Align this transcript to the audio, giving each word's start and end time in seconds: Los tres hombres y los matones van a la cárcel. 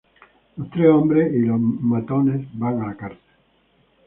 Los 0.57 0.71
tres 0.71 0.87
hombres 0.87 1.31
y 1.31 1.41
los 1.43 1.59
matones 1.59 2.47
van 2.57 2.81
a 2.81 2.87
la 2.87 2.97
cárcel. 2.97 3.19